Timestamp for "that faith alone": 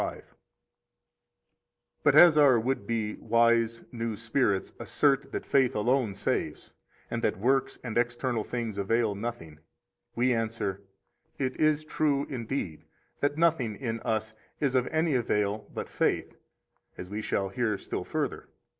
5.31-6.15